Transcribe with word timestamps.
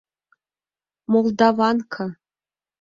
Молдаванка... 1.11 2.05